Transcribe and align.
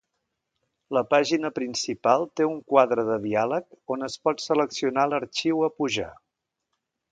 La 0.97 1.01
pàgina 1.09 1.51
principal 1.57 2.25
té 2.39 2.47
un 2.53 2.57
quadre 2.73 3.05
de 3.11 3.19
diàleg 3.27 3.69
on 3.97 4.09
es 4.09 4.17
pot 4.29 4.43
seleccionar 4.47 5.07
l'arxiu 5.15 5.65
a 5.69 5.73
pujar. 5.83 6.11